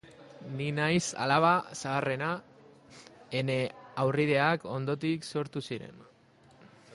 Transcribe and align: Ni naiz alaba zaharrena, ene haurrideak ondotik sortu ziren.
Ni 0.59 0.67
naiz 0.77 1.03
alaba 1.25 1.51
zaharrena, 1.81 2.29
ene 3.43 3.59
haurrideak 4.05 4.67
ondotik 4.79 5.29
sortu 5.35 5.65
ziren. 5.69 6.03